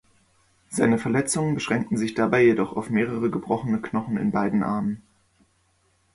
[0.71, 5.03] Sein Verletzung beschränkten sich dabei jedoch auf mehrere gebrochene Knochen in beiden Armen.